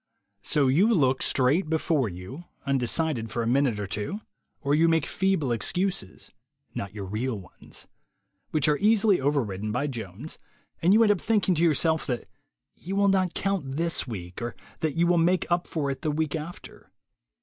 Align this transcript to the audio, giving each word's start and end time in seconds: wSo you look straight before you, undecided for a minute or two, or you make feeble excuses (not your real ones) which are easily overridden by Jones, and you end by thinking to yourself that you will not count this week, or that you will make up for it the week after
wSo 0.43 0.65
you 0.73 0.91
look 0.91 1.21
straight 1.21 1.69
before 1.69 2.09
you, 2.09 2.45
undecided 2.65 3.29
for 3.29 3.43
a 3.43 3.47
minute 3.47 3.79
or 3.79 3.85
two, 3.85 4.19
or 4.63 4.73
you 4.73 4.87
make 4.87 5.05
feeble 5.05 5.51
excuses 5.51 6.31
(not 6.73 6.91
your 6.91 7.05
real 7.05 7.35
ones) 7.39 7.87
which 8.49 8.67
are 8.67 8.79
easily 8.79 9.21
overridden 9.21 9.71
by 9.71 9.85
Jones, 9.85 10.39
and 10.81 10.91
you 10.91 11.03
end 11.03 11.15
by 11.15 11.23
thinking 11.23 11.53
to 11.53 11.61
yourself 11.63 12.07
that 12.07 12.27
you 12.73 12.95
will 12.95 13.09
not 13.09 13.35
count 13.35 13.77
this 13.77 14.07
week, 14.07 14.41
or 14.41 14.55
that 14.79 14.95
you 14.95 15.05
will 15.05 15.19
make 15.19 15.45
up 15.51 15.67
for 15.67 15.91
it 15.91 16.01
the 16.01 16.09
week 16.09 16.35
after 16.35 16.89